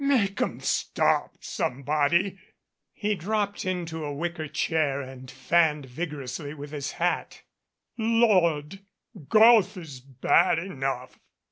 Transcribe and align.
"Make 0.03 0.41
'em 0.41 0.59
stop, 0.61 1.35
somebody." 1.41 2.39
He 2.91 3.13
dropped 3.13 3.65
into 3.65 4.03
a 4.03 4.11
wicker 4.11 4.47
chair 4.47 4.99
and 4.99 5.29
fanned 5.29 5.85
vigorously 5.85 6.55
with 6.55 6.71
his 6.71 6.93
hat. 6.93 7.43
"Lord! 7.99 8.79
Golf 9.29 9.77
is 9.77 9.99
bad 9.99 10.57
enough. 10.57 11.19